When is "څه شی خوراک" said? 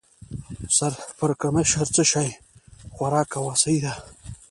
1.95-3.27